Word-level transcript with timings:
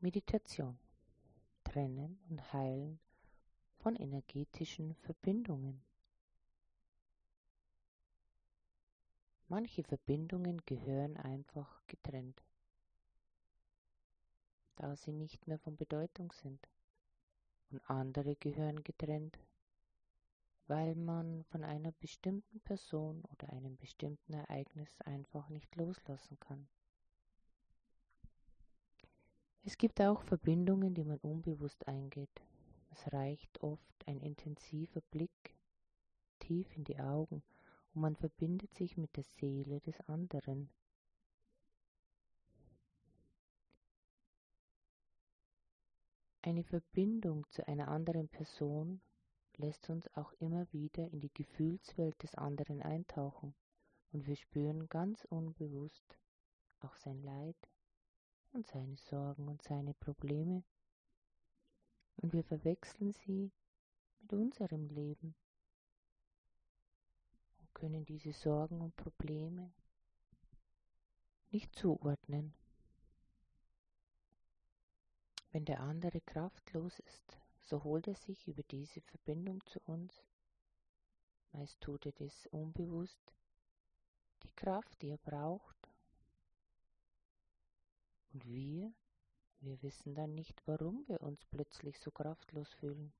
Meditation. 0.00 0.78
Trennen 1.64 2.20
und 2.30 2.52
heilen 2.52 3.00
von 3.78 3.96
energetischen 3.96 4.94
Verbindungen. 4.94 5.82
Manche 9.48 9.82
Verbindungen 9.82 10.64
gehören 10.66 11.16
einfach 11.16 11.82
getrennt, 11.88 12.44
da 14.76 14.94
sie 14.94 15.12
nicht 15.12 15.48
mehr 15.48 15.58
von 15.58 15.76
Bedeutung 15.76 16.30
sind. 16.30 16.68
Und 17.72 17.80
andere 17.90 18.36
gehören 18.36 18.84
getrennt, 18.84 19.36
weil 20.68 20.94
man 20.94 21.42
von 21.46 21.64
einer 21.64 21.90
bestimmten 21.90 22.60
Person 22.60 23.24
oder 23.32 23.48
einem 23.48 23.76
bestimmten 23.76 24.32
Ereignis 24.32 25.00
einfach 25.00 25.48
nicht 25.48 25.74
loslassen 25.74 26.38
kann. 26.38 26.68
Es 29.68 29.76
gibt 29.76 30.00
auch 30.00 30.22
Verbindungen, 30.22 30.94
die 30.94 31.04
man 31.04 31.18
unbewusst 31.18 31.86
eingeht. 31.86 32.40
Es 32.88 33.12
reicht 33.12 33.62
oft 33.62 34.08
ein 34.08 34.18
intensiver 34.18 35.02
Blick 35.10 35.54
tief 36.38 36.74
in 36.74 36.84
die 36.84 36.98
Augen 36.98 37.42
und 37.92 38.00
man 38.00 38.16
verbindet 38.16 38.72
sich 38.72 38.96
mit 38.96 39.14
der 39.14 39.24
Seele 39.24 39.82
des 39.82 40.00
anderen. 40.08 40.70
Eine 46.40 46.64
Verbindung 46.64 47.46
zu 47.50 47.68
einer 47.68 47.88
anderen 47.88 48.30
Person 48.30 49.02
lässt 49.58 49.90
uns 49.90 50.08
auch 50.16 50.32
immer 50.38 50.66
wieder 50.72 51.10
in 51.10 51.20
die 51.20 51.34
Gefühlswelt 51.34 52.22
des 52.22 52.34
anderen 52.36 52.80
eintauchen 52.80 53.54
und 54.12 54.26
wir 54.26 54.36
spüren 54.36 54.88
ganz 54.88 55.26
unbewusst 55.26 56.16
auch 56.80 56.96
sein 56.96 57.22
Leid 57.22 57.68
und 58.58 58.66
seine 58.66 58.96
Sorgen 58.96 59.46
und 59.46 59.62
seine 59.62 59.94
Probleme 59.94 60.64
und 62.16 62.32
wir 62.32 62.42
verwechseln 62.42 63.12
sie 63.12 63.52
mit 64.18 64.32
unserem 64.32 64.88
Leben 64.88 65.36
und 67.60 67.72
können 67.72 68.04
diese 68.04 68.32
Sorgen 68.32 68.80
und 68.80 68.96
Probleme 68.96 69.70
nicht 71.52 71.72
zuordnen. 71.76 72.52
Wenn 75.52 75.64
der 75.64 75.78
andere 75.78 76.20
kraftlos 76.20 76.98
ist, 76.98 77.38
so 77.60 77.84
holt 77.84 78.08
er 78.08 78.16
sich 78.16 78.48
über 78.48 78.64
diese 78.64 79.00
Verbindung 79.02 79.64
zu 79.66 79.78
uns, 79.86 80.24
meist 81.52 81.80
tut 81.80 82.06
er 82.06 82.12
das 82.12 82.48
unbewusst, 82.48 83.32
die 84.42 84.50
Kraft, 84.56 85.00
die 85.00 85.10
er 85.10 85.18
braucht. 85.18 85.87
Und 88.32 88.46
wir, 88.46 88.92
wir 89.60 89.82
wissen 89.82 90.14
dann 90.14 90.34
nicht, 90.34 90.62
warum 90.66 91.06
wir 91.08 91.22
uns 91.22 91.44
plötzlich 91.46 91.98
so 91.98 92.10
kraftlos 92.10 92.72
fühlen. 92.74 93.12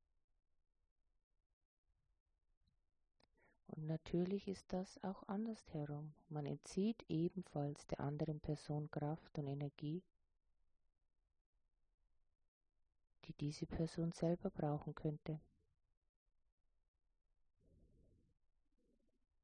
Und 3.68 3.86
natürlich 3.86 4.48
ist 4.48 4.72
das 4.72 5.02
auch 5.04 5.22
andersherum. 5.28 6.14
Man 6.28 6.46
entzieht 6.46 7.04
ebenfalls 7.08 7.86
der 7.86 8.00
anderen 8.00 8.40
Person 8.40 8.90
Kraft 8.90 9.38
und 9.38 9.46
Energie 9.46 10.02
die 13.28 13.34
diese 13.34 13.66
Person 13.66 14.12
selber 14.12 14.50
brauchen 14.50 14.94
könnte. 14.94 15.38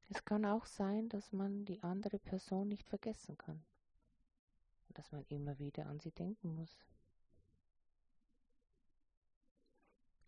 Es 0.09 0.23
kann 0.25 0.45
auch 0.45 0.65
sein, 0.65 1.07
dass 1.09 1.31
man 1.31 1.65
die 1.65 1.81
andere 1.81 2.19
Person 2.19 2.67
nicht 2.67 2.87
vergessen 2.87 3.37
kann 3.37 3.63
dass 4.95 5.11
man 5.11 5.23
immer 5.29 5.59
wieder 5.59 5.85
an 5.85 5.99
sie 5.99 6.11
denken 6.11 6.55
muss. 6.55 6.83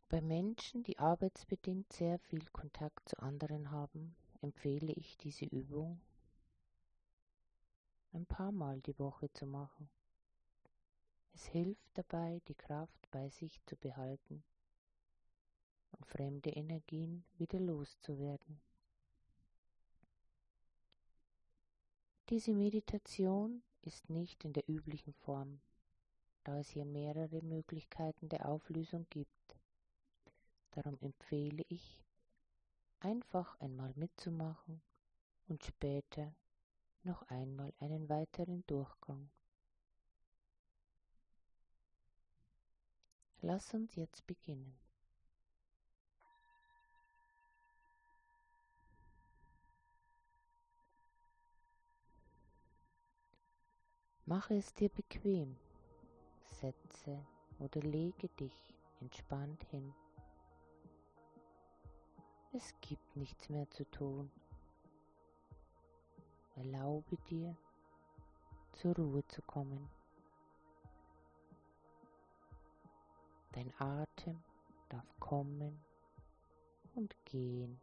Bei 0.10 0.22
Menschen, 0.22 0.84
die 0.84 1.00
arbeitsbedingt 1.00 1.92
sehr 1.92 2.20
viel 2.20 2.46
Kontakt 2.52 3.10
zu 3.10 3.20
anderen 3.20 3.72
haben, 3.72 4.16
empfehle 4.42 4.94
ich 4.94 5.18
diese 5.18 5.46
Übung 5.46 6.00
ein 8.14 8.26
paar 8.26 8.52
Mal 8.52 8.80
die 8.82 8.98
Woche 9.00 9.32
zu 9.34 9.46
machen. 9.46 9.90
Es 11.34 11.46
hilft 11.46 11.90
dabei, 11.94 12.42
die 12.48 12.56
Kraft 12.56 13.12
bei 13.12 13.30
sich 13.30 13.62
zu 13.66 13.76
behalten 13.76 14.44
und 15.92 16.06
fremde 16.06 16.50
Energien 16.50 17.26
wieder 17.38 17.60
loszuwerden. 17.60 18.62
Diese 22.30 22.54
Meditation 22.54 23.62
ist 23.82 24.10
nicht 24.10 24.44
in 24.44 24.54
der 24.54 24.68
üblichen 24.68 25.14
Form, 25.14 25.60
da 26.44 26.58
es 26.60 26.70
hier 26.70 26.86
mehrere 26.86 27.42
Möglichkeiten 27.42 28.30
der 28.30 28.48
Auflösung 28.48 29.06
gibt. 29.10 29.58
Darum 30.72 30.98
empfehle 31.02 31.64
ich, 31.70 32.04
einfach 33.00 33.60
einmal 33.60 33.94
mitzumachen 33.96 34.82
und 35.48 35.64
später 35.64 36.34
noch 37.04 37.24
einmal 37.30 37.74
einen 37.80 38.10
weiteren 38.10 38.66
Durchgang. 38.68 39.30
Lass 43.42 43.74
uns 43.74 43.96
jetzt 43.96 44.26
beginnen. 44.28 44.87
Mache 54.28 54.56
es 54.56 54.74
dir 54.74 54.90
bequem, 54.90 55.56
setze 56.44 57.26
oder 57.60 57.80
lege 57.80 58.28
dich 58.28 58.76
entspannt 59.00 59.64
hin. 59.72 59.94
Es 62.52 62.74
gibt 62.82 63.16
nichts 63.16 63.48
mehr 63.48 63.70
zu 63.70 63.90
tun. 63.90 64.30
Erlaube 66.58 67.16
dir, 67.30 67.56
zur 68.74 68.96
Ruhe 68.98 69.26
zu 69.28 69.42
kommen. 69.44 69.90
Dein 73.54 73.74
Atem 73.80 74.44
darf 74.90 75.08
kommen 75.22 75.80
und 76.96 77.16
gehen. 77.24 77.80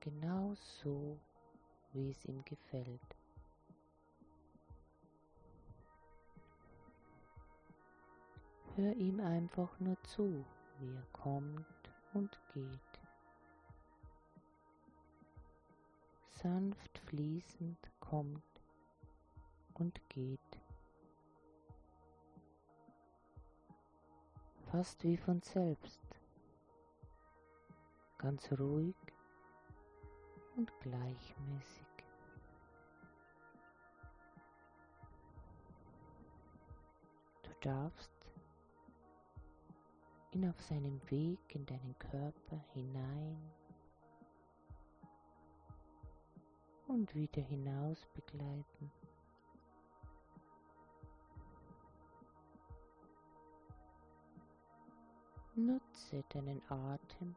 Genau 0.00 0.54
so, 0.54 1.20
wie 1.92 2.10
es 2.10 2.24
ihm 2.24 2.44
gefällt. 2.44 3.16
Hör 8.76 8.94
ihm 8.94 9.20
einfach 9.20 9.78
nur 9.80 10.02
zu, 10.04 10.44
wie 10.78 10.94
er 10.94 11.06
kommt 11.12 11.66
und 12.14 12.40
geht. 12.54 13.00
Sanft 16.30 16.98
fließend 16.98 17.78
kommt 18.00 18.42
und 19.74 20.00
geht. 20.08 20.40
fast 24.72 25.04
wie 25.04 25.18
von 25.18 25.42
selbst, 25.42 26.00
ganz 28.16 28.50
ruhig 28.52 28.96
und 30.62 30.80
gleichmäßig. 30.80 31.86
Du 37.42 37.50
darfst 37.60 38.12
ihn 40.30 40.48
auf 40.48 40.60
seinem 40.60 41.00
Weg 41.10 41.40
in 41.48 41.66
deinen 41.66 41.98
Körper 41.98 42.60
hinein 42.74 43.50
und 46.86 47.12
wieder 47.12 47.42
hinaus 47.42 48.06
begleiten. 48.14 48.92
Nutze 55.56 56.22
deinen 56.28 56.62
Atem, 56.70 57.34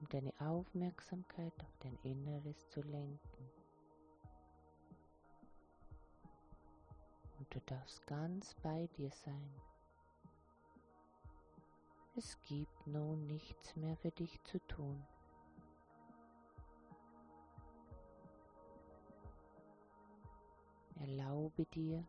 um 0.00 0.08
deine 0.08 0.32
Aufmerksamkeit 0.40 1.52
auf 1.62 1.76
dein 1.80 1.98
Inneres 2.02 2.68
zu 2.68 2.80
lenken. 2.80 3.50
Und 7.38 7.54
du 7.54 7.60
darfst 7.66 8.06
ganz 8.06 8.54
bei 8.62 8.88
dir 8.96 9.10
sein. 9.10 9.54
Es 12.16 12.38
gibt 12.42 12.86
nun 12.86 13.26
nichts 13.26 13.76
mehr 13.76 13.96
für 13.96 14.10
dich 14.10 14.42
zu 14.44 14.58
tun. 14.66 15.06
Erlaube 20.96 21.64
dir 21.66 22.04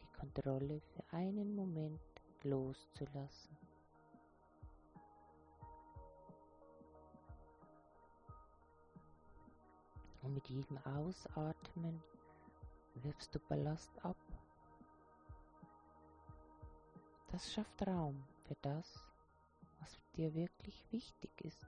die 0.00 0.18
Kontrolle 0.18 0.80
für 0.80 1.02
einen 1.12 1.56
Moment 1.56 2.00
loszulassen. 2.44 3.67
Und 10.28 10.34
mit 10.34 10.50
jedem 10.50 10.76
Ausatmen 10.84 12.02
wirfst 12.96 13.34
du 13.34 13.38
Ballast 13.48 13.90
ab. 14.04 14.18
Das 17.28 17.50
schafft 17.50 17.86
Raum 17.86 18.22
für 18.44 18.56
das, 18.60 19.08
was 19.80 19.98
dir 20.16 20.34
wirklich 20.34 20.84
wichtig 20.90 21.30
ist. 21.40 21.66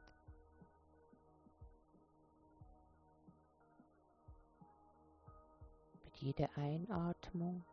Mit 6.04 6.16
jeder 6.18 6.50
Einatmung 6.58 7.64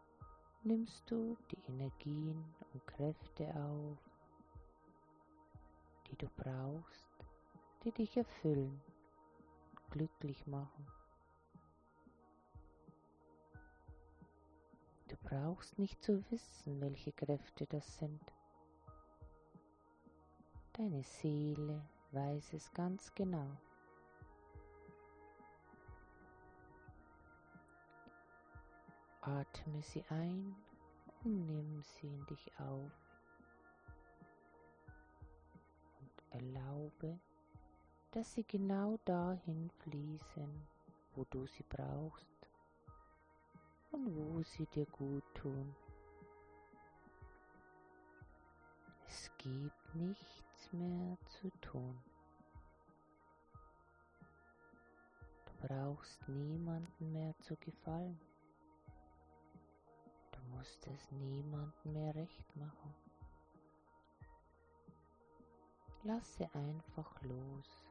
nimmst 0.63 1.12
du 1.12 1.36
die 1.51 1.69
Energien 1.69 2.45
und 2.74 2.88
Kräfte 2.88 3.54
auf, 3.57 3.98
die 6.10 6.16
du 6.16 6.30
brauchst, 6.38 7.06
die 7.84 7.92
dich 7.92 8.16
erfüllen, 8.16 8.81
glücklich 9.89 10.45
machen. 10.48 10.88
Du 15.07 15.16
brauchst 15.24 15.80
nicht 15.80 16.04
zu 16.04 16.24
wissen, 16.31 16.81
welche 16.81 17.12
Kräfte 17.12 17.66
das 17.68 17.98
sind. 17.98 18.22
Deine 20.74 21.04
Seele 21.04 21.81
weiß 22.12 22.54
es 22.54 22.72
ganz 22.74 23.13
genau. 23.16 23.50
Atme 29.22 29.81
sie 29.81 30.06
ein 30.10 30.56
und 31.24 31.45
nimm 31.48 31.84
sie 31.84 32.07
in 32.07 32.25
dich 32.28 32.51
auf 32.60 32.92
und 36.00 36.24
erlaube, 36.31 37.19
dass 38.17 38.33
sie 38.33 38.43
genau 38.45 38.97
dahin 39.05 39.69
fließen, 39.83 40.67
wo 41.13 41.23
du 41.25 41.45
sie 41.45 41.63
brauchst 41.69 42.49
und 43.91 44.07
wo 44.15 44.41
sie 44.41 44.65
dir 44.73 44.87
gut 44.87 45.23
tun. 45.35 45.75
Es 49.07 49.29
gibt 49.37 49.93
nichts 49.93 50.73
mehr 50.73 51.15
zu 51.27 51.51
tun. 51.61 51.95
Du 55.45 55.67
brauchst 55.67 56.27
niemanden 56.27 57.11
mehr 57.11 57.37
zu 57.41 57.55
gefallen. 57.57 58.19
Du 60.31 60.57
musst 60.57 60.87
es 60.87 61.11
niemandem 61.11 61.93
mehr 61.93 62.15
recht 62.15 62.55
machen. 62.55 62.95
Lasse 66.01 66.49
einfach 66.55 67.21
los. 67.21 67.87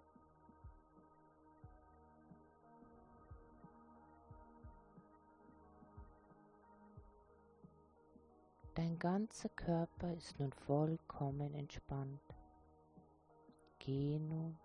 Dein 8.77 8.99
ganzer 8.99 9.49
Körper 9.49 10.13
ist 10.13 10.39
nun 10.39 10.53
vollkommen 10.53 11.55
entspannt. 11.55 12.21
Geh 13.79 14.19
nun 14.19 14.59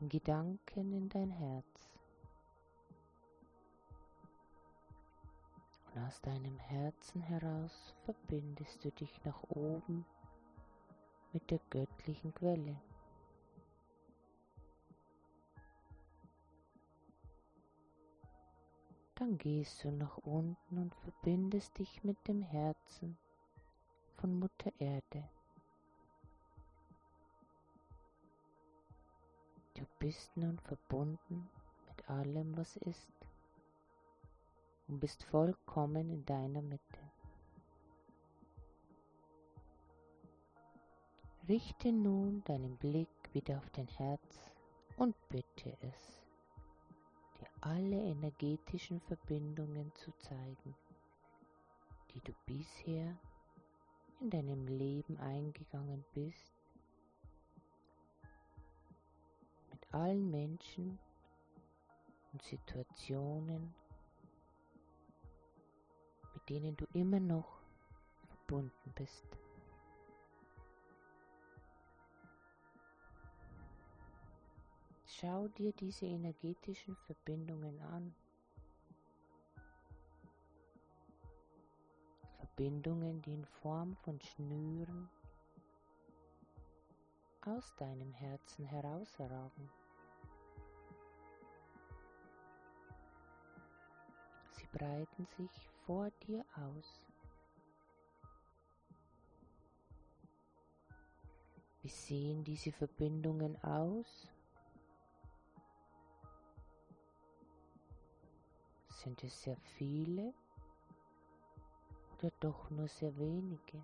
in 0.00 0.08
Gedanken 0.08 0.90
in 0.94 1.06
dein 1.10 1.28
Herz. 1.28 1.90
Und 5.84 6.02
aus 6.02 6.18
deinem 6.22 6.56
Herzen 6.56 7.20
heraus 7.20 7.94
verbindest 8.06 8.82
du 8.82 8.90
dich 8.92 9.22
nach 9.22 9.42
oben 9.50 10.06
mit 11.34 11.50
der 11.50 11.60
göttlichen 11.68 12.32
Quelle. 12.32 12.80
Dann 19.16 19.36
gehst 19.36 19.84
du 19.84 19.90
nach 19.90 20.16
unten 20.16 20.78
und 20.78 20.94
verbindest 20.94 21.76
dich 21.76 22.02
mit 22.02 22.16
dem 22.26 22.40
Herzen 22.40 23.18
von 24.16 24.38
Mutter 24.38 24.72
Erde. 24.78 25.28
Du 29.74 29.84
bist 29.98 30.36
nun 30.36 30.58
verbunden 30.60 31.48
mit 31.86 32.08
allem, 32.08 32.56
was 32.56 32.76
ist 32.76 33.12
und 34.88 35.00
bist 35.00 35.22
vollkommen 35.24 36.10
in 36.10 36.24
deiner 36.24 36.62
Mitte. 36.62 37.00
Richte 41.48 41.92
nun 41.92 42.42
deinen 42.44 42.76
Blick 42.76 43.08
wieder 43.32 43.58
auf 43.58 43.70
dein 43.70 43.88
Herz 43.88 44.40
und 44.96 45.14
bitte 45.28 45.76
es, 45.80 46.24
dir 47.38 47.48
alle 47.60 48.02
energetischen 48.02 49.00
Verbindungen 49.02 49.92
zu 49.94 50.10
zeigen, 50.18 50.74
die 52.12 52.20
du 52.20 52.32
bisher 52.46 53.16
in 54.20 54.30
deinem 54.30 54.66
Leben 54.66 55.18
eingegangen 55.18 56.04
bist, 56.14 56.52
mit 59.70 59.94
allen 59.94 60.30
Menschen 60.30 60.98
und 62.32 62.42
Situationen, 62.42 63.74
mit 66.34 66.48
denen 66.48 66.76
du 66.76 66.86
immer 66.92 67.20
noch 67.20 67.60
verbunden 68.28 68.92
bist. 68.94 69.26
Schau 75.06 75.48
dir 75.48 75.72
diese 75.72 76.04
energetischen 76.04 76.94
Verbindungen 77.06 77.80
an. 77.80 78.14
Verbindungen, 82.56 83.20
die 83.20 83.34
in 83.34 83.44
Form 83.44 83.94
von 83.96 84.18
Schnüren 84.18 85.10
aus 87.42 87.74
deinem 87.76 88.14
Herzen 88.14 88.64
herausragen. 88.64 89.70
Sie 94.52 94.66
breiten 94.72 95.26
sich 95.36 95.68
vor 95.84 96.10
dir 96.26 96.46
aus. 96.54 97.02
Wie 101.82 101.88
sehen 101.88 102.42
diese 102.42 102.72
Verbindungen 102.72 103.62
aus? 103.62 104.30
Sind 108.88 109.22
es 109.22 109.42
sehr 109.42 109.58
viele 109.76 110.32
oder 112.18 112.32
doch 112.40 112.70
nur 112.70 112.88
sehr 112.88 113.16
wenige. 113.18 113.82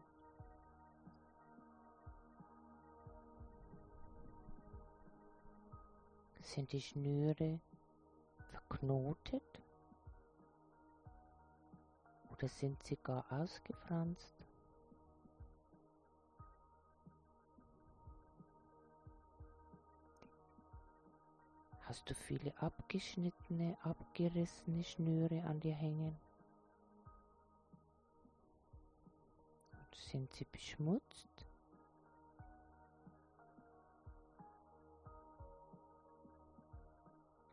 Sind 6.41 6.73
die 6.73 6.81
Schnüre 6.81 7.61
verknotet 8.51 9.63
oder 12.31 12.49
sind 12.49 12.83
sie 12.83 12.97
gar 12.97 13.25
ausgefranst? 13.31 14.35
Hast 21.83 22.09
du 22.09 22.15
viele 22.15 22.57
abgeschnittene, 22.59 23.77
abgerissene 23.83 24.83
Schnüre 24.83 25.43
an 25.45 25.61
dir 25.61 25.75
hängen? 25.75 26.19
Sind 29.95 30.33
sie 30.33 30.45
beschmutzt? 30.45 31.47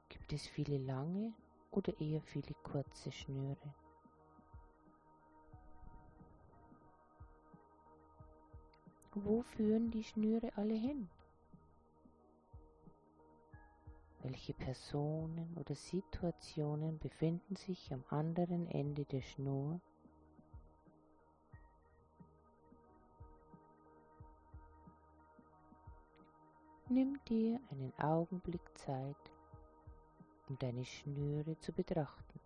Gibt 0.09 0.33
es 0.33 0.47
viele 0.47 0.77
lange 0.77 1.33
oder 1.71 1.99
eher 1.99 2.21
viele 2.21 2.53
kurze 2.63 3.11
Schnüre? 3.11 3.73
Wo 9.13 9.41
führen 9.41 9.89
die 9.91 10.03
Schnüre 10.03 10.51
alle 10.55 10.75
hin? 10.75 11.09
Welche 14.21 14.53
Personen 14.53 15.57
oder 15.57 15.75
Situationen 15.75 16.99
befinden 16.99 17.55
sich 17.55 17.91
am 17.93 18.03
anderen 18.09 18.67
Ende 18.67 19.05
der 19.05 19.21
Schnur 19.21 19.81
Nimm 26.99 27.17
dir 27.29 27.61
einen 27.71 27.93
Augenblick 27.97 28.77
Zeit, 28.77 29.15
um 30.49 30.59
deine 30.59 30.83
Schnüre 30.83 31.57
zu 31.59 31.71
betrachten. 31.71 32.41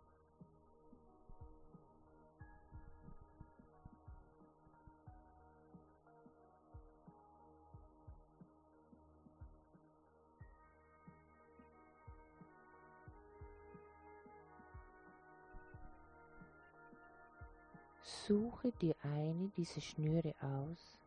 Suche 18.03 18.71
dir 18.73 18.95
eine 19.01 19.49
dieser 19.57 19.81
Schnüre 19.81 20.35
aus, 20.43 20.99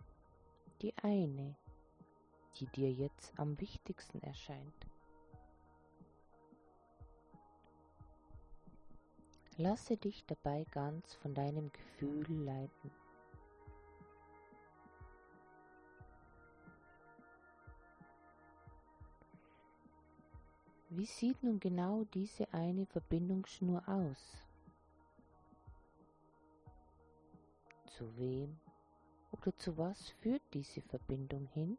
die 0.83 0.93
eine, 1.01 1.55
die 2.61 2.67
dir 2.67 2.91
jetzt 2.91 3.33
am 3.39 3.61
wichtigsten 3.61 4.23
erscheint. 4.23 4.87
Lasse 9.59 9.97
dich 9.97 10.25
dabei 10.27 10.65
ganz 10.71 11.15
von 11.15 11.33
deinem 11.33 11.73
Gefühl 11.73 12.27
leiten. 12.45 12.91
Wie 20.91 21.07
sieht 21.07 21.43
nun 21.43 21.59
genau 21.59 22.05
diese 22.15 22.53
eine 22.53 22.87
Verbindungsschnur 22.87 23.83
aus? 23.89 24.47
Zu 27.87 28.17
wem 28.19 28.59
oder 29.33 29.57
zu 29.57 29.77
was 29.79 30.11
führt 30.21 30.43
diese 30.53 30.83
Verbindung 30.83 31.47
hin? 31.49 31.79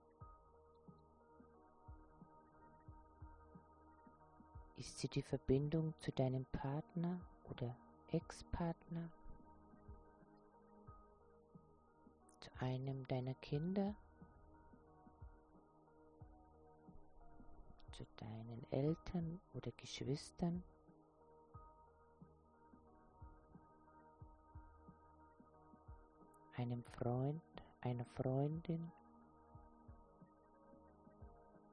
Ist 4.78 5.00
sie 5.00 5.08
die 5.08 5.24
Verbindung 5.24 5.96
zu 5.98 6.12
deinem 6.12 6.46
Partner 6.46 7.20
oder 7.46 7.76
Ex-Partner, 8.12 9.12
zu 12.40 12.52
einem 12.60 13.08
deiner 13.08 13.34
Kinder, 13.34 13.96
zu 17.92 18.06
deinen 18.18 18.72
Eltern 18.72 19.42
oder 19.56 19.72
Geschwistern, 19.72 20.64
einem 26.56 26.84
Freund, 26.84 27.42
einer 27.82 28.06
Freundin? 28.06 28.92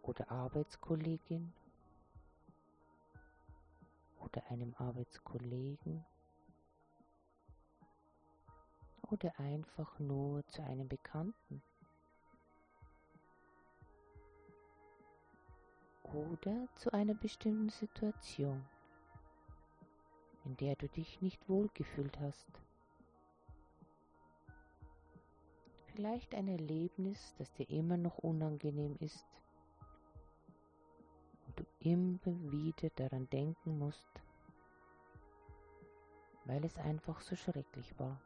Oder 0.01 0.31
Arbeitskollegin 0.31 1.53
oder 4.25 4.43
einem 4.51 4.75
Arbeitskollegen 4.79 6.05
oder 9.11 9.39
einfach 9.39 9.99
nur 9.99 10.47
zu 10.47 10.63
einem 10.63 10.89
Bekannten 10.89 11.63
oder 16.03 16.69
zu 16.75 16.93
einer 16.93 17.15
bestimmten 17.15 17.69
Situation, 17.69 18.65
in 20.45 20.57
der 20.57 20.77
du 20.77 20.89
dich 20.89 21.21
nicht 21.21 21.49
wohlgefühlt 21.49 22.19
hast. 22.21 22.49
Vielleicht 25.87 26.35
ein 26.35 26.49
Erlebnis, 26.49 27.35
das 27.39 27.53
dir 27.53 27.69
immer 27.69 27.97
noch 27.97 28.19
unangenehm 28.19 28.97
ist 29.01 29.27
immer 31.85 32.19
wieder 32.51 32.89
daran 32.97 33.29
denken 33.29 33.79
musst, 33.79 34.09
weil 36.47 36.65
es 36.65 36.79
einfach 36.79 37.21
so 37.21 37.37
schrecklich 37.37 37.99
war. 37.99 38.21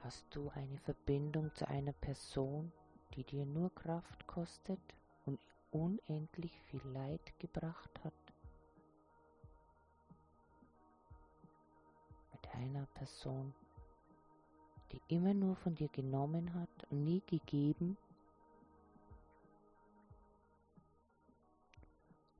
Hast 0.00 0.24
du 0.34 0.50
eine 0.50 0.78
Verbindung 0.78 1.54
zu 1.54 1.66
einer 1.68 1.92
Person, 1.92 2.72
die 3.14 3.24
dir 3.24 3.46
nur 3.46 3.74
Kraft 3.74 4.26
kostet 4.26 4.80
und 5.24 5.40
unendlich 5.70 6.60
viel 6.62 6.84
Leid 6.92 7.38
gebracht 7.38 7.90
hat? 8.04 8.12
Mit 12.32 12.54
einer 12.54 12.86
Person, 12.86 13.54
die 14.96 15.14
immer 15.14 15.34
nur 15.34 15.56
von 15.56 15.74
dir 15.74 15.88
genommen 15.88 16.54
hat 16.54 16.90
und 16.90 17.04
nie 17.04 17.22
gegeben 17.26 17.96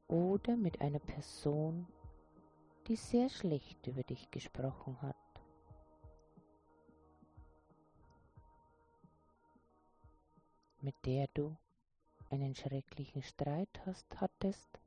oder 0.08 0.56
mit 0.56 0.80
einer 0.80 0.98
Person, 0.98 1.86
die 2.88 2.96
sehr 2.96 3.28
schlecht 3.28 3.86
über 3.86 4.02
dich 4.02 4.30
gesprochen 4.30 5.00
hat. 5.02 5.16
mit 10.86 10.94
der 11.04 11.26
du 11.34 11.56
einen 12.30 12.54
schrecklichen 12.54 13.20
Streit 13.20 13.82
hast, 13.84 14.06
hattest? 14.20 14.78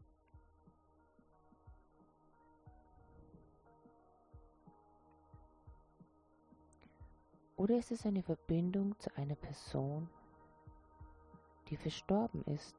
Oder 7.60 7.78
ist 7.78 7.92
es 7.92 8.06
eine 8.06 8.24
Verbindung 8.24 8.98
zu 9.00 9.14
einer 9.18 9.36
Person, 9.36 10.10
die 11.68 11.76
verstorben 11.76 12.42
ist 12.46 12.78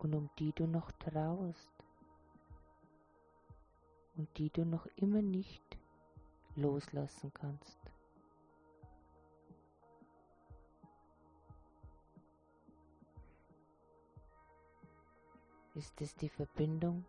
und 0.00 0.12
um 0.12 0.28
die 0.40 0.50
du 0.50 0.66
noch 0.66 0.90
trauerst 0.90 1.70
und 4.16 4.28
die 4.38 4.50
du 4.50 4.64
noch 4.64 4.86
immer 4.96 5.22
nicht 5.22 5.62
loslassen 6.56 7.32
kannst. 7.32 7.78
Ist 15.76 16.00
es 16.00 16.16
die 16.16 16.28
Verbindung 16.28 17.04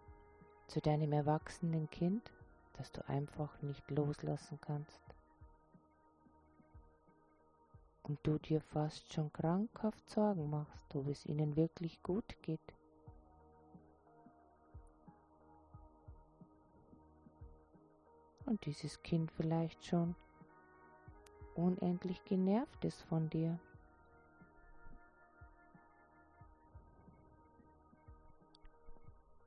zu 0.68 0.80
deinem 0.80 1.12
erwachsenen 1.12 1.90
Kind, 1.90 2.32
das 2.74 2.92
du 2.92 3.04
einfach 3.10 3.60
nicht 3.63 3.90
loslassen 3.90 4.60
kannst? 4.62 5.12
Und 8.03 8.19
du 8.24 8.38
dir 8.38 8.62
fast 8.62 9.12
schon 9.12 9.31
krankhaft 9.31 10.10
Sorgen 10.10 10.50
machst, 10.50 10.95
ob 10.95 11.07
es 11.07 11.25
ihnen 11.25 11.55
wirklich 11.55 12.03
gut 12.03 12.36
geht? 12.41 12.74
und 18.45 18.65
dieses 18.65 19.01
Kind 19.01 19.31
vielleicht 19.31 19.86
schon 19.86 20.15
unendlich 21.55 22.24
genervt 22.25 22.86
ist 22.86 23.01
von 23.03 23.29
dir. 23.29 23.60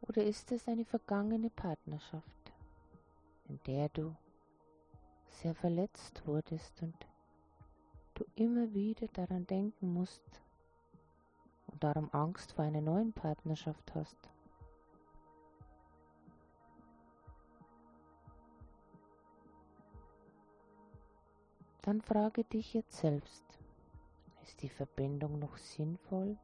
Oder 0.03 0.25
ist 0.25 0.51
es 0.53 0.67
eine 0.69 0.85
vergangene 0.85 1.51
Partnerschaft, 1.51 2.53
in 3.49 3.61
der 3.67 3.89
du 3.91 4.15
sehr 5.29 5.55
verletzt 5.55 6.27
wurdest 6.27 6.83
und 6.83 6.95
du 8.17 8.25
immer 8.35 8.73
wieder 8.75 9.07
daran 9.09 9.47
denken 9.47 9.93
musst 9.93 10.41
und 11.69 11.83
darum 11.85 12.09
Angst 12.13 12.53
vor 12.53 12.65
einer 12.65 12.81
neuen 12.81 13.13
Partnerschaft 13.13 13.95
hast? 13.95 14.17
Dann 21.83 22.01
frage 22.01 22.43
dich 22.43 22.75
jetzt 22.75 22.97
selbst, 22.97 23.45
ist 24.43 24.61
die 24.63 24.69
Verbindung 24.69 25.39
noch 25.39 25.57
sinnvoll? 25.57 26.37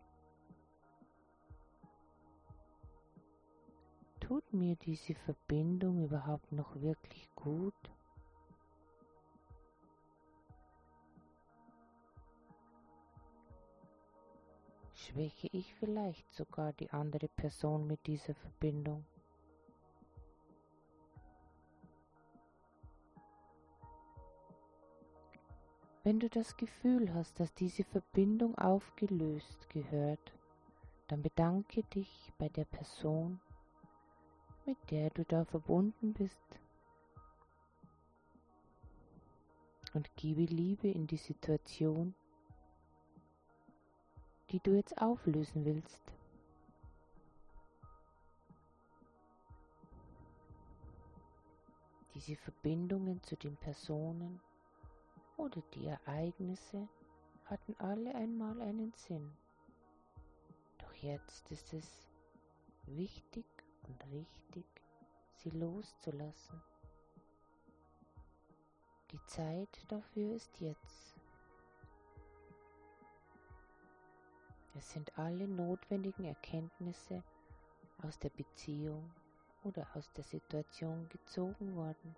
Tut 4.20 4.52
mir 4.52 4.76
diese 4.76 5.14
Verbindung 5.14 6.04
überhaupt 6.04 6.52
noch 6.52 6.80
wirklich 6.80 7.28
gut? 7.34 7.74
Schwäche 15.12 15.48
ich 15.52 15.74
vielleicht 15.74 16.32
sogar 16.32 16.72
die 16.72 16.90
andere 16.90 17.28
Person 17.28 17.86
mit 17.86 18.06
dieser 18.06 18.34
Verbindung? 18.34 19.04
Wenn 26.02 26.18
du 26.18 26.30
das 26.30 26.56
Gefühl 26.56 27.12
hast, 27.12 27.38
dass 27.38 27.52
diese 27.52 27.84
Verbindung 27.84 28.56
aufgelöst 28.56 29.68
gehört, 29.68 30.32
dann 31.08 31.20
bedanke 31.20 31.82
dich 31.82 32.32
bei 32.38 32.48
der 32.48 32.64
Person, 32.64 33.38
mit 34.64 34.78
der 34.90 35.10
du 35.10 35.24
da 35.26 35.44
verbunden 35.44 36.14
bist 36.14 36.58
und 39.92 40.10
gebe 40.16 40.44
Liebe 40.44 40.88
in 40.88 41.06
die 41.06 41.18
Situation, 41.18 42.14
die 44.52 44.60
du 44.60 44.74
jetzt 44.74 45.00
auflösen 45.00 45.64
willst. 45.64 46.00
Diese 52.14 52.36
Verbindungen 52.36 53.22
zu 53.22 53.34
den 53.36 53.56
Personen 53.56 54.40
oder 55.38 55.62
die 55.74 55.86
Ereignisse 55.86 56.86
hatten 57.46 57.74
alle 57.78 58.14
einmal 58.14 58.60
einen 58.60 58.92
Sinn. 58.92 59.32
Doch 60.78 60.92
jetzt 60.96 61.50
ist 61.50 61.72
es 61.72 62.06
wichtig 62.84 63.46
und 63.88 64.04
richtig, 64.12 64.66
sie 65.36 65.50
loszulassen. 65.50 66.60
Die 69.10 69.24
Zeit 69.26 69.84
dafür 69.88 70.34
ist 70.34 70.60
jetzt. 70.60 71.21
Es 74.74 74.90
sind 74.90 75.18
alle 75.18 75.46
notwendigen 75.46 76.24
Erkenntnisse 76.24 77.22
aus 78.02 78.18
der 78.18 78.30
Beziehung 78.30 79.10
oder 79.64 79.86
aus 79.94 80.10
der 80.12 80.24
Situation 80.24 81.08
gezogen 81.08 81.76
worden, 81.76 82.16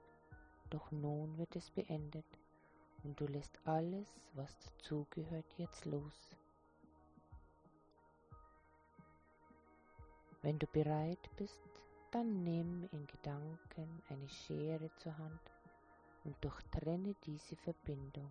doch 0.70 0.90
nun 0.92 1.36
wird 1.36 1.56
es 1.56 1.70
beendet 1.70 2.26
und 3.02 3.20
du 3.20 3.26
lässt 3.26 3.58
alles, 3.64 4.06
was 4.34 4.56
dazugehört, 4.60 5.46
jetzt 5.58 5.84
los. 5.84 6.30
Wenn 10.42 10.58
du 10.58 10.66
bereit 10.66 11.30
bist, 11.36 11.60
dann 12.10 12.44
nimm 12.44 12.88
in 12.92 13.06
Gedanken 13.06 14.02
eine 14.08 14.28
Schere 14.28 14.90
zur 14.96 15.16
Hand 15.18 15.40
und 16.24 16.36
durchtrenne 16.44 17.14
diese 17.24 17.56
Verbindung. 17.56 18.30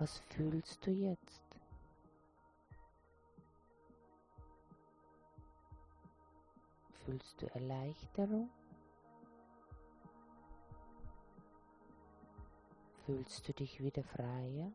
Was 0.00 0.18
fühlst 0.30 0.86
du 0.86 0.90
jetzt? 0.92 1.42
Fühlst 7.04 7.42
du 7.42 7.46
Erleichterung? 7.48 8.48
Fühlst 13.04 13.46
du 13.46 13.52
dich 13.52 13.82
wieder 13.82 14.02
freier? 14.02 14.72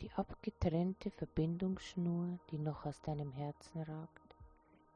Die 0.00 0.10
abgetrennte 0.14 1.12
Verbindungsschnur, 1.12 2.40
die 2.50 2.58
noch 2.58 2.86
aus 2.86 3.00
deinem 3.02 3.30
Herzen 3.30 3.82
ragt, 3.82 4.31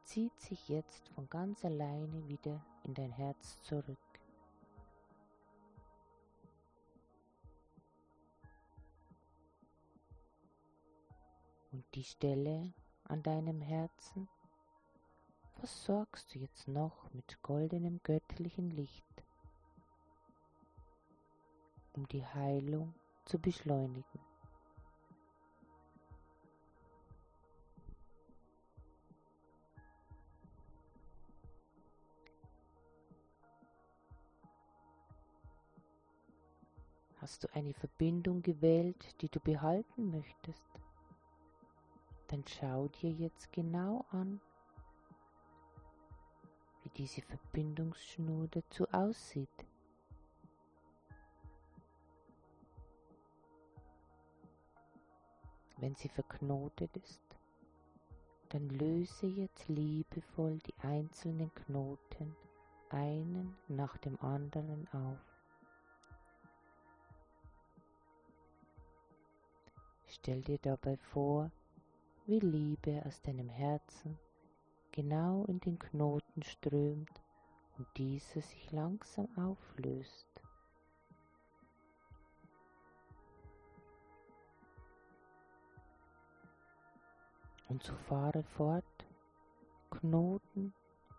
zieht 0.07 0.39
sich 0.41 0.69
jetzt 0.69 1.09
von 1.11 1.29
ganz 1.29 1.65
alleine 1.65 2.29
wieder 2.29 2.65
in 2.85 2.95
dein 2.95 3.11
Herz 3.11 3.61
zurück. 3.63 3.99
Und 11.73 11.85
die 11.95 12.05
Stelle, 12.05 12.73
an 13.05 13.23
deinem 13.23 13.61
Herzen 13.61 14.29
versorgst 15.57 16.35
du 16.35 16.39
jetzt 16.39 16.69
noch 16.69 17.13
mit 17.13 17.43
goldenem 17.43 18.01
göttlichen 18.03 18.71
Licht, 18.71 19.05
um 21.93 22.07
die 22.09 22.25
Heilung 22.25 22.95
zu 23.25 23.39
beschleunigen. 23.39 24.26
Hast 37.27 37.43
du 37.43 37.49
eine 37.55 37.75
Verbindung 37.75 38.41
gewählt, 38.41 39.21
die 39.21 39.29
du 39.29 39.41
behalten 39.41 40.13
möchtest? 40.13 40.71
dann 42.29 42.45
schau 42.47 42.89
dir 42.89 43.11
jetzt 43.11 43.53
genau 43.53 44.05
an, 44.11 44.41
wie 46.83 46.91
diese 46.91 47.23
Verbindungsschnur 47.23 48.49
dazu 48.49 48.87
aussieht. 48.93 49.49
Wenn 55.79 55.95
sie 55.95 56.09
verknotet 56.09 56.97
ist, 56.97 57.23
dann 58.49 58.69
löse 58.71 59.27
jetzt 59.27 59.69
liebevoll 59.69 60.59
die 60.59 60.75
einzelnen 60.83 61.53
Knoten 61.55 62.35
einen 62.89 63.57
nach 63.69 63.97
dem 63.99 64.19
anderen 64.21 64.89
auf. 64.93 65.36
Stell 70.19 70.41
dir 70.41 70.59
dabei 70.59 70.97
vor, 70.97 71.51
wie 72.25 72.41
Liebe 72.41 73.03
aus 73.07 73.21
deinem 73.21 73.51
Herzen 73.51 74.19
genau 74.91 75.45
in 75.45 75.61
den 75.61 75.79
Knoten 75.79 76.43
strömt 76.43 77.21
und 77.77 77.87
dieser 77.97 78.41
sich 78.41 78.73
langsam 78.73 79.29
auflöst. 79.37 80.27
Und 87.69 87.83
so 87.83 87.95
fahre 87.95 88.43
fort, 88.43 89.07
Knoten 89.91 90.73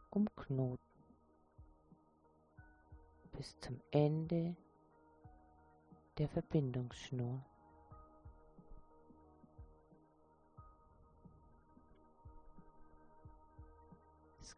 um 0.09 0.27
Knoten, 0.35 0.79
bis 3.31 3.57
zum 3.59 3.79
Ende 3.91 4.55
der 6.17 6.27
Verbindungsschnur. 6.27 7.45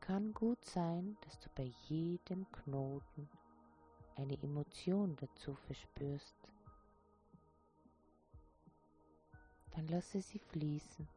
Es 0.01 0.07
kann 0.07 0.33
gut 0.33 0.63
sein, 0.65 1.17
dass 1.21 1.39
du 1.39 1.49
bei 1.55 1.71
jedem 1.87 2.49
Knoten 2.51 3.29
eine 4.15 4.41
Emotion 4.41 5.15
dazu 5.17 5.53
verspürst. 5.53 6.35
Dann 9.75 9.87
lasse 9.87 10.21
sie 10.21 10.39
fließen, 10.39 11.07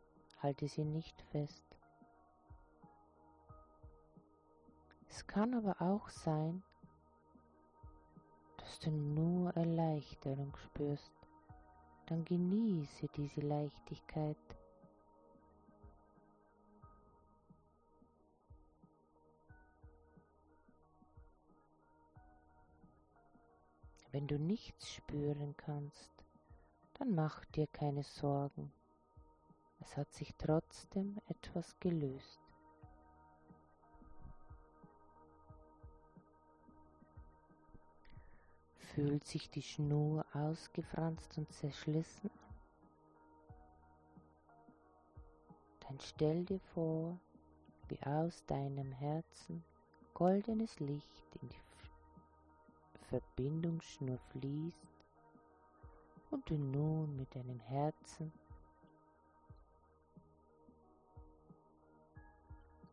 halte 0.42 0.68
sie 0.68 0.84
nicht 0.84 1.22
fest. 1.30 1.64
Es 5.08 5.26
kann 5.26 5.54
aber 5.54 5.80
auch 5.80 6.08
sein, 6.08 6.62
dass 8.58 8.78
du 8.80 8.90
nur 8.90 9.56
Erleichterung 9.56 10.54
spürst. 10.56 11.12
Dann 12.06 12.24
genieße 12.24 13.06
diese 13.16 13.40
Leichtigkeit 13.40 14.36
Wenn 24.12 24.27
du 24.27 24.38
nichts 24.38 24.92
spüren 24.92 25.57
kannst, 25.57 26.12
dann 26.98 27.14
mach 27.14 27.46
dir 27.46 27.66
keine 27.66 28.03
Sorgen. 28.03 28.70
Es 29.81 29.96
hat 29.96 30.12
sich 30.12 30.35
trotzdem 30.37 31.18
etwas 31.29 31.81
gelöst. 31.81 32.40
Fühlt 38.94 39.25
sich 39.25 39.48
die 39.48 39.62
Schnur 39.62 40.27
ausgefranst 40.35 41.38
und 41.38 41.51
zerschlissen 41.51 42.31
an? 42.31 42.55
Dann 45.81 45.98
stell 46.01 46.44
dir 46.44 46.61
vor, 46.75 47.18
wie 47.88 47.98
aus 48.03 48.44
deinem 48.44 48.92
Herzen 48.92 49.64
goldenes 50.12 50.79
Licht 50.81 51.37
in 51.40 51.48
die 51.48 51.71
Verbindungsschnur 53.12 54.16
fließt 54.31 54.88
und 56.31 56.48
du 56.48 56.55
nun 56.55 57.14
mit 57.14 57.35
deinem 57.35 57.61
Herzen 57.61 58.33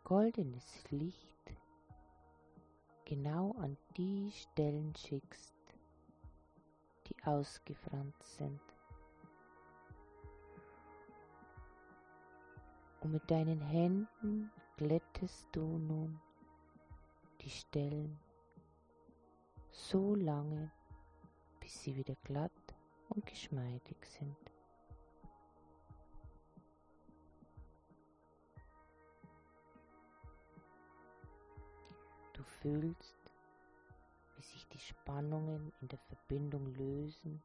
goldenes 0.04 0.84
Licht 0.90 1.54
genau 3.06 3.54
an 3.60 3.78
die 3.96 4.30
Stellen 4.34 4.94
schickst, 4.94 5.56
die 7.08 7.16
ausgefranst 7.24 8.36
sind. 8.36 8.62
Und 13.00 13.14
mit 13.14 13.32
deinen 13.32 13.62
Händen 13.62 14.52
glättest 14.76 15.48
du 15.54 15.62
nun 15.62 16.20
die 17.40 17.50
Stellen 17.50 18.20
so 19.88 20.14
lange, 20.16 20.72
bis 21.60 21.82
sie 21.82 21.96
wieder 21.96 22.16
glatt 22.24 22.52
und 23.10 23.26
geschmeidig 23.26 23.98
sind. 24.06 24.36
Du 32.34 32.44
fühlst, 32.44 33.18
wie 34.36 34.44
sich 34.44 34.68
die 34.68 34.80
Spannungen 34.80 35.72
in 35.82 35.88
der 35.88 36.00
Verbindung 36.00 36.68
lösen 36.76 37.42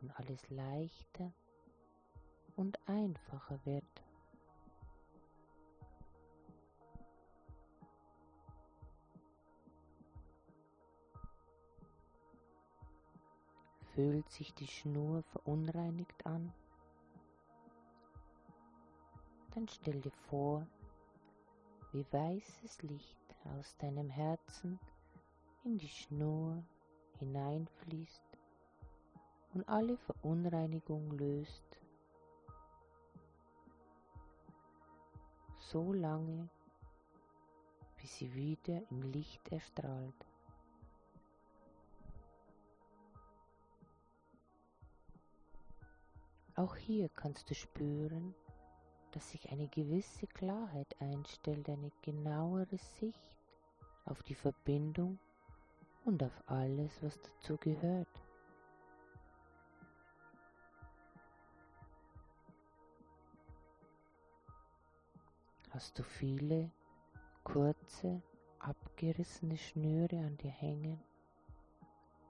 und 0.00 0.10
alles 0.18 0.48
leichter 0.50 1.32
und 2.56 2.78
einfacher 2.88 3.60
wird. 3.64 4.03
Fühlt 13.94 14.28
sich 14.30 14.52
die 14.54 14.66
Schnur 14.66 15.22
verunreinigt 15.22 16.26
an, 16.26 16.52
dann 19.54 19.68
stell 19.68 20.00
dir 20.00 20.12
vor, 20.28 20.66
wie 21.92 22.04
weißes 22.10 22.82
Licht 22.82 23.36
aus 23.44 23.76
deinem 23.76 24.10
Herzen 24.10 24.80
in 25.62 25.78
die 25.78 25.88
Schnur 25.88 26.64
hineinfließt 27.20 28.24
und 29.54 29.68
alle 29.68 29.96
Verunreinigung 29.96 31.12
löst, 31.12 31.64
so 35.58 35.92
lange, 35.92 36.48
bis 37.96 38.16
sie 38.16 38.34
wieder 38.34 38.82
im 38.90 39.02
Licht 39.12 39.52
erstrahlt. 39.52 40.26
Auch 46.56 46.76
hier 46.76 47.08
kannst 47.08 47.50
du 47.50 47.54
spüren, 47.54 48.32
dass 49.10 49.30
sich 49.30 49.50
eine 49.50 49.66
gewisse 49.66 50.28
Klarheit 50.28 50.94
einstellt, 51.00 51.68
eine 51.68 51.90
genauere 52.02 52.78
Sicht 53.00 53.36
auf 54.04 54.22
die 54.22 54.36
Verbindung 54.36 55.18
und 56.04 56.22
auf 56.22 56.42
alles, 56.46 57.02
was 57.02 57.18
dazu 57.20 57.56
gehört. 57.56 58.08
Hast 65.70 65.98
du 65.98 66.04
viele 66.04 66.70
kurze, 67.42 68.22
abgerissene 68.60 69.56
Schnüre 69.56 70.18
an 70.18 70.36
dir 70.36 70.52
hängen? 70.52 71.02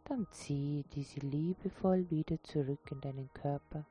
Dann 0.05 0.27
ziehe 0.31 0.83
diese 0.95 1.21
liebevoll 1.21 2.09
wieder 2.11 2.43
zurück 2.43 2.91
in 2.91 3.03
deinen 3.03 3.31
Körper 3.35 3.85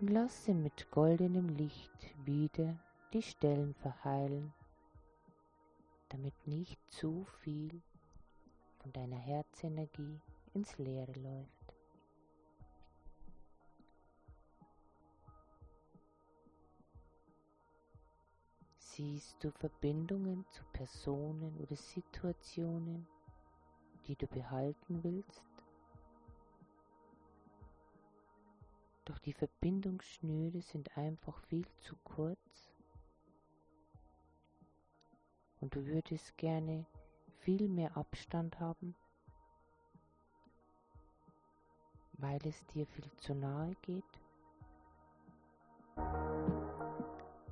und 0.00 0.08
lasse 0.08 0.54
mit 0.54 0.90
goldenem 0.90 1.48
Licht 1.50 2.14
wieder 2.24 2.78
die 3.12 3.22
Stellen 3.22 3.74
verheilen, 3.74 4.52
damit 6.08 6.34
nicht 6.46 6.78
zu 6.90 7.26
viel 7.42 7.82
von 8.78 8.92
deiner 8.92 9.18
Herzenergie 9.18 10.18
ins 10.54 10.78
Leere 10.78 11.12
läuft. 11.12 11.74
Siehst 18.78 19.36
du 19.44 19.50
Verbindungen 19.50 20.46
zu 20.50 20.62
Personen 20.72 21.56
oder 21.58 21.76
Situationen, 21.76 23.06
die 24.06 24.16
du 24.16 24.26
behalten 24.26 25.02
willst? 25.02 25.49
Doch 29.10 29.18
die 29.18 29.32
Verbindungsschnüre 29.32 30.62
sind 30.62 30.96
einfach 30.96 31.36
viel 31.46 31.66
zu 31.80 31.96
kurz 32.04 32.70
und 35.60 35.74
du 35.74 35.84
würdest 35.84 36.36
gerne 36.36 36.86
viel 37.40 37.68
mehr 37.68 37.96
Abstand 37.96 38.60
haben, 38.60 38.94
weil 42.12 42.38
es 42.46 42.64
dir 42.66 42.86
viel 42.86 43.10
zu 43.16 43.34
nahe 43.34 43.74
geht, 43.82 44.04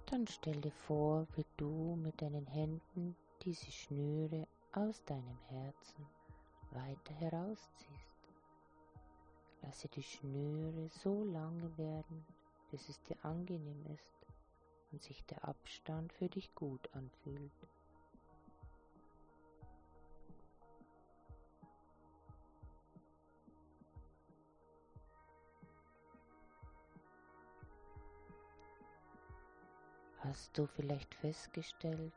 dann 0.07 0.29
stell 0.29 0.61
dir 0.61 0.71
vor, 0.71 1.27
wie 1.35 1.47
du 1.57 1.97
mit 1.97 2.23
deinen 2.23 2.47
Händen 2.47 3.17
diese 3.43 3.73
Schnüre 3.73 4.47
aus 4.75 5.05
deinem 5.07 5.41
Herzen 5.49 6.07
weiter 6.71 7.15
herausziehst. 7.15 7.98
Lasse 9.63 9.89
die 9.89 10.03
Schnüre 10.03 10.89
so 10.89 11.25
lange 11.25 11.77
werden, 11.77 12.25
bis 12.71 12.89
es 12.89 13.03
dir 13.03 13.17
angenehm 13.25 13.85
ist 13.87 14.27
und 14.93 15.03
sich 15.03 15.25
der 15.27 15.45
Abstand 15.47 16.13
für 16.13 16.29
dich 16.29 16.55
gut 16.55 16.89
anfühlt. 16.95 17.53
Hast 30.21 30.59
du 30.59 30.67
vielleicht 30.67 31.15
festgestellt, 31.15 32.13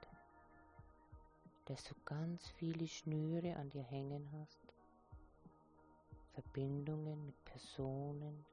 dass 1.66 1.84
du 1.86 1.96
ganz 2.04 2.50
viele 2.58 2.88
Schnüre 2.88 3.56
an 3.56 3.70
dir 3.70 3.84
hängen 3.84 4.30
hast? 4.34 4.71
Verbindungen 6.54 7.26
mit 7.26 7.46
Personen, 7.46 8.46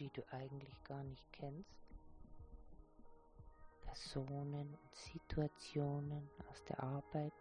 die 0.00 0.10
du 0.10 0.22
eigentlich 0.32 0.82
gar 0.82 1.04
nicht 1.04 1.24
kennst? 1.32 1.70
Personen 3.82 4.74
und 4.74 4.94
Situationen 4.94 6.28
aus 6.50 6.64
der 6.64 6.82
Arbeit 6.82 7.32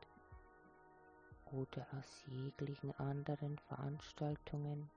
oder 1.45 1.87
aus 1.97 2.25
jeglichen 2.27 2.91
anderen 2.99 3.57
Veranstaltungen 3.57 4.87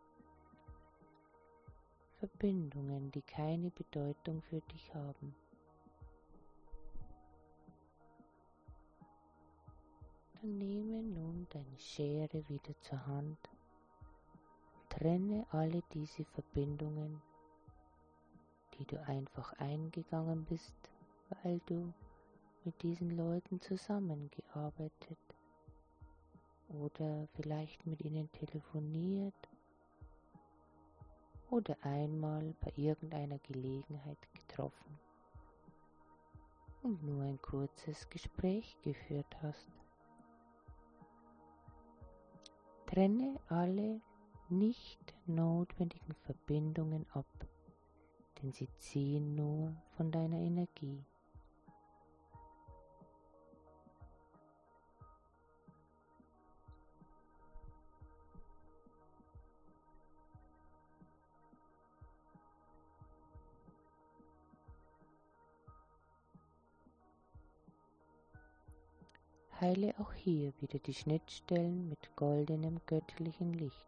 Verbindungen, 2.18 3.10
die 3.10 3.22
keine 3.22 3.70
Bedeutung 3.70 4.42
für 4.42 4.60
dich 4.60 4.94
haben. 4.94 5.34
Nehme 10.42 11.02
nun 11.02 11.46
deine 11.50 11.78
Schere 11.78 12.48
wieder 12.48 12.74
zur 12.80 13.06
Hand 13.06 13.36
trenne 14.88 15.46
alle 15.50 15.82
diese 15.92 16.24
Verbindungen, 16.24 17.20
die 18.78 18.86
du 18.86 18.98
einfach 19.06 19.52
eingegangen 19.58 20.46
bist, 20.46 20.74
weil 21.42 21.60
du 21.66 21.92
mit 22.64 22.82
diesen 22.82 23.18
Leuten 23.18 23.60
zusammengearbeitet 23.60 25.18
oder 26.68 27.28
vielleicht 27.34 27.86
mit 27.86 28.00
ihnen 28.00 28.32
telefoniert 28.32 29.48
oder 31.50 31.76
einmal 31.82 32.54
bei 32.62 32.72
irgendeiner 32.76 33.38
Gelegenheit 33.40 34.18
getroffen 34.32 34.98
und 36.82 37.02
nur 37.02 37.24
ein 37.24 37.42
kurzes 37.42 38.08
Gespräch 38.08 38.78
geführt 38.82 39.36
hast. 39.42 39.68
Trenne 42.90 43.38
alle 43.46 44.00
nicht 44.48 45.14
notwendigen 45.26 46.12
Verbindungen 46.24 47.06
ab, 47.12 47.26
denn 48.42 48.50
sie 48.52 48.68
ziehen 48.78 49.36
nur 49.36 49.76
von 49.96 50.10
deiner 50.10 50.38
Energie. 50.38 51.04
Heile 69.60 69.94
auch 69.98 70.12
hier 70.12 70.52
wieder 70.60 70.78
die 70.78 70.94
Schnittstellen 70.94 71.88
mit 71.88 72.16
goldenem 72.16 72.80
göttlichen 72.86 73.52
Licht. 73.52 73.86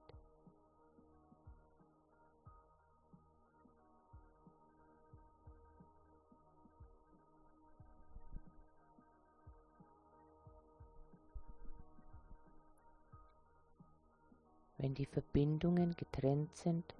Wenn 14.77 14.95
die 14.95 15.07
Verbindungen 15.07 15.95
getrennt 15.97 16.57
sind, 16.57 16.97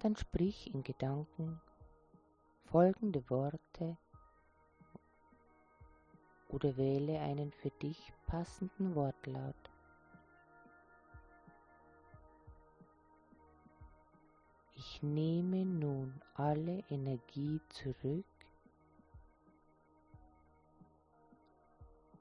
dann 0.00 0.14
sprich 0.14 0.72
in 0.72 0.82
Gedanken 0.82 1.58
folgende 2.66 3.28
Worte 3.30 3.96
oder 6.48 6.76
wähle 6.76 7.20
einen 7.20 7.52
für 7.52 7.70
dich 7.70 8.12
passenden 8.26 8.94
Wortlaut. 8.94 9.54
Ich 14.74 15.02
nehme 15.02 15.64
nun 15.64 16.20
alle 16.34 16.82
Energie 16.90 17.60
zurück, 17.68 18.24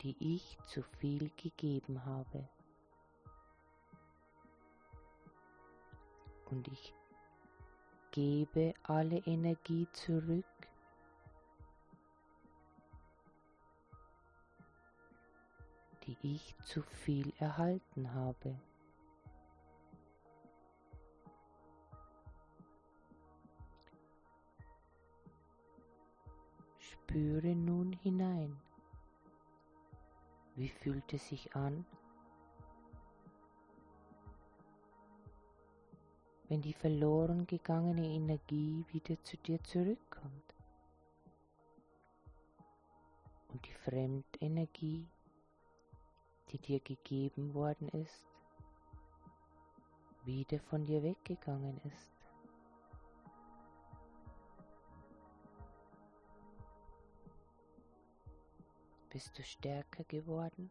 die 0.02 0.16
ich 0.20 0.58
zu 0.68 0.82
viel 0.82 1.30
gegeben 1.38 2.06
habe. 2.06 2.48
Und 6.46 6.68
ich 6.68 6.94
gebe 8.12 8.74
alle 8.84 9.18
Energie 9.26 9.88
zurück, 9.92 10.46
die 16.08 16.18
ich 16.22 16.56
zu 16.64 16.82
viel 16.82 17.34
erhalten 17.40 18.14
habe. 18.14 18.60
Spüre 26.78 27.56
nun 27.56 27.94
hinein. 27.94 28.56
Wie 30.56 30.70
fühlt 30.70 31.12
es 31.14 31.28
sich 31.28 31.56
an, 31.56 31.86
wenn 36.48 36.62
die 36.62 36.74
verloren 36.74 37.48
gegangene 37.48 38.08
Energie 38.08 38.86
wieder 38.92 39.22
zu 39.24 39.38
dir 39.38 39.62
zurückkommt 39.64 40.56
und 43.50 43.66
die 43.66 43.74
Fremdenergie, 43.74 45.08
die 46.52 46.60
dir 46.60 46.80
gegeben 46.80 47.54
worden 47.54 47.90
ist, 47.90 48.26
wieder 50.24 50.60
von 50.60 50.84
dir 50.84 51.04
weggegangen 51.04 51.80
ist. 51.84 52.12
Bist 59.10 59.38
du 59.38 59.44
stärker 59.44 60.04
geworden 60.04 60.70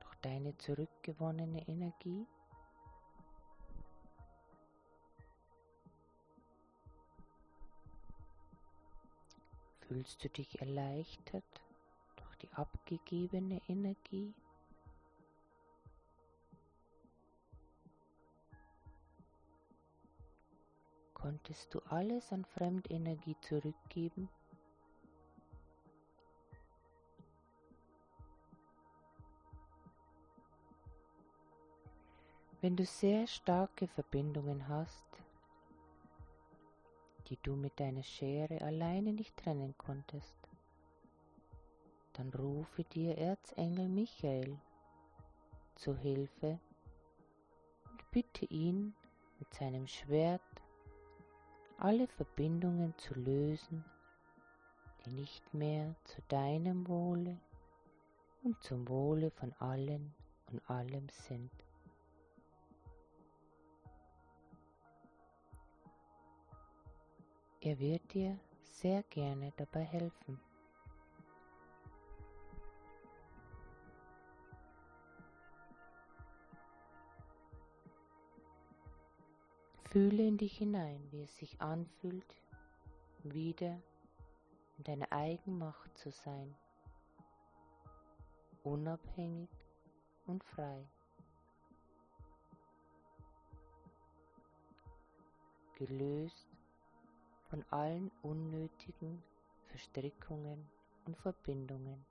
durch 0.00 0.14
deine 0.16 0.56
zurückgewonnene 0.58 1.66
Energie? 1.66 2.26
Fühlst 9.80 10.22
du 10.22 10.28
dich 10.28 10.60
erleichtert 10.60 11.62
die 12.42 12.52
abgegebene 12.54 13.60
Energie? 13.68 14.34
Konntest 21.14 21.74
du 21.74 21.80
alles 21.90 22.32
an 22.32 22.44
Fremdenergie 22.44 23.36
zurückgeben? 23.40 24.28
Wenn 32.60 32.76
du 32.76 32.84
sehr 32.84 33.26
starke 33.26 33.86
Verbindungen 33.86 34.66
hast, 34.66 35.06
die 37.28 37.38
du 37.42 37.54
mit 37.54 37.78
deiner 37.78 38.02
Schere 38.02 38.60
alleine 38.62 39.12
nicht 39.12 39.36
trennen 39.36 39.76
konntest, 39.78 40.47
dann 42.18 42.30
rufe 42.34 42.82
dir 42.82 43.16
Erzengel 43.16 43.88
Michael 43.88 44.58
zu 45.76 45.96
Hilfe 45.96 46.58
und 47.88 48.10
bitte 48.10 48.44
ihn 48.46 48.92
mit 49.38 49.54
seinem 49.54 49.86
Schwert 49.86 50.42
alle 51.76 52.08
Verbindungen 52.08 52.92
zu 52.98 53.14
lösen, 53.14 53.84
die 55.06 55.12
nicht 55.12 55.54
mehr 55.54 55.94
zu 56.02 56.20
deinem 56.22 56.88
Wohle 56.88 57.38
und 58.42 58.60
zum 58.64 58.88
Wohle 58.88 59.30
von 59.30 59.52
allen 59.60 60.12
und 60.50 60.68
allem 60.68 61.08
sind. 61.10 61.52
Er 67.60 67.78
wird 67.78 68.12
dir 68.12 68.36
sehr 68.64 69.04
gerne 69.04 69.52
dabei 69.56 69.84
helfen. 69.84 70.47
Fühle 79.90 80.28
in 80.28 80.36
dich 80.36 80.58
hinein, 80.58 81.00
wie 81.10 81.22
es 81.22 81.34
sich 81.38 81.62
anfühlt, 81.62 82.36
wieder 83.22 83.80
in 84.76 84.84
deiner 84.84 85.10
Eigenmacht 85.10 85.96
zu 85.96 86.10
sein, 86.10 86.54
unabhängig 88.64 89.48
und 90.26 90.44
frei. 90.44 90.86
Gelöst 95.76 96.48
von 97.48 97.64
allen 97.70 98.10
unnötigen 98.20 99.22
Verstrickungen 99.68 100.68
und 101.06 101.16
Verbindungen. 101.16 102.04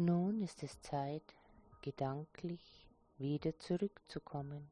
Nun 0.00 0.42
ist 0.42 0.62
es 0.62 0.80
Zeit, 0.80 1.34
gedanklich 1.82 2.86
wieder 3.16 3.58
zurückzukommen 3.58 4.70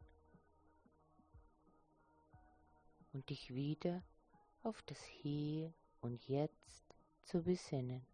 und 3.13 3.29
dich 3.29 3.53
wieder 3.53 4.05
auf 4.63 4.81
das 4.83 5.03
Hier 5.03 5.75
und 6.01 6.29
Jetzt 6.29 6.95
zu 7.25 7.43
besinnen. 7.43 8.07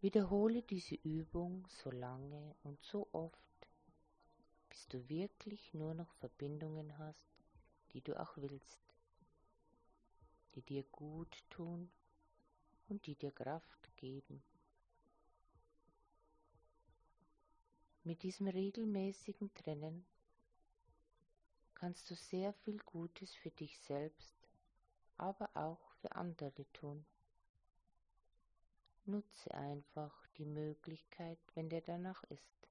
Wiederhole 0.00 0.62
diese 0.62 0.94
Übung 0.94 1.66
so 1.68 1.90
lange 1.90 2.54
und 2.62 2.82
so 2.82 3.06
oft, 3.12 3.69
bis 4.70 4.88
du 4.88 5.06
wirklich 5.08 5.74
nur 5.74 5.92
noch 5.92 6.12
Verbindungen 6.14 6.96
hast, 6.96 7.28
die 7.92 8.00
du 8.00 8.18
auch 8.18 8.36
willst, 8.36 8.80
die 10.54 10.62
dir 10.62 10.84
gut 10.84 11.44
tun 11.50 11.90
und 12.88 13.04
die 13.06 13.16
dir 13.16 13.32
Kraft 13.32 13.96
geben. 13.96 14.42
Mit 18.04 18.22
diesem 18.22 18.48
regelmäßigen 18.48 19.52
Trennen 19.54 20.06
kannst 21.74 22.10
du 22.10 22.14
sehr 22.14 22.52
viel 22.52 22.78
Gutes 22.78 23.34
für 23.34 23.50
dich 23.50 23.78
selbst, 23.80 24.34
aber 25.18 25.50
auch 25.54 25.92
für 26.00 26.12
andere 26.12 26.64
tun. 26.72 27.04
Nutze 29.04 29.52
einfach 29.52 30.26
die 30.38 30.44
Möglichkeit, 30.44 31.38
wenn 31.54 31.68
dir 31.68 31.80
danach 31.80 32.22
ist. 32.24 32.69